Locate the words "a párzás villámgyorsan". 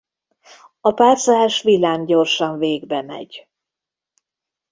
0.81-2.57